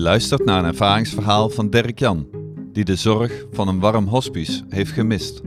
[0.00, 2.26] Luistert naar een ervaringsverhaal van Dirk Jan,
[2.72, 5.42] die de zorg van een warm hospice heeft gemist.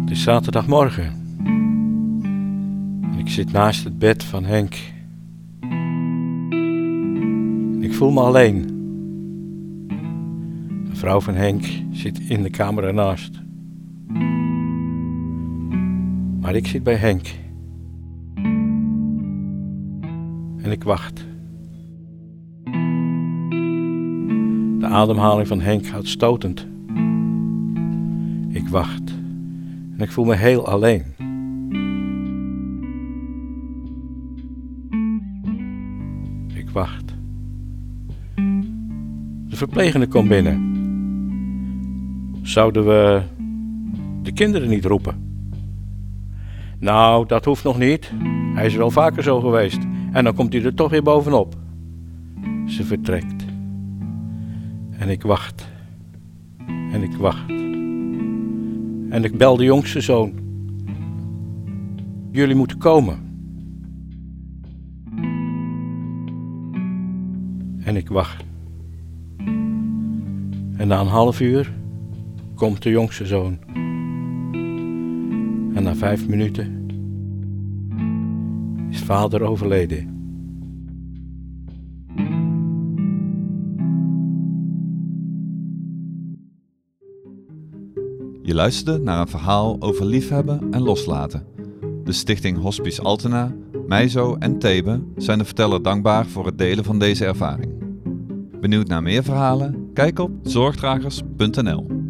[0.00, 1.12] Het is zaterdagmorgen.
[3.18, 4.74] Ik zit naast het bed van Henk.
[7.84, 8.66] Ik voel me alleen.
[10.90, 13.40] De vrouw van Henk zit in de kamer ernaast.
[16.40, 17.40] Maar ik zit bij Henk.
[20.62, 21.26] En ik wacht.
[24.78, 26.66] De ademhaling van Henk gaat stotend.
[28.48, 29.10] Ik wacht.
[29.96, 31.04] En ik voel me heel alleen.
[36.54, 37.14] Ik wacht.
[39.48, 40.70] De verplegende komt binnen.
[42.42, 43.22] Zouden we
[44.22, 45.30] de kinderen niet roepen?
[46.78, 48.12] Nou, dat hoeft nog niet.
[48.54, 49.78] Hij is wel vaker zo geweest.
[50.12, 51.54] En dan komt hij er toch weer bovenop.
[52.66, 53.44] Ze vertrekt.
[54.90, 55.68] En ik wacht.
[56.66, 57.48] En ik wacht.
[59.08, 60.32] En ik bel de jongste zoon.
[62.30, 63.18] Jullie moeten komen.
[67.84, 68.44] En ik wacht.
[70.76, 71.72] En na een half uur
[72.54, 73.58] komt de jongste zoon.
[75.74, 76.81] En na vijf minuten
[78.92, 80.20] is vader overleden.
[88.42, 91.46] Je luisterde naar een verhaal over liefhebben en loslaten.
[92.04, 93.54] De stichting Hospice Altena,
[93.86, 97.72] Meizo en Thebe zijn de verteller dankbaar voor het delen van deze ervaring.
[98.60, 99.90] Benieuwd naar meer verhalen?
[99.94, 102.01] Kijk op zorgdragers.nl